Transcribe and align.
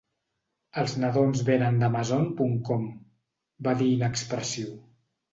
"Els 0.83 0.93
nadons 1.01 1.41
venen 1.49 1.75
d'amazon.com", 1.83 2.87
va 3.67 3.75
dir 3.83 3.91
inexpressiu. 3.99 4.73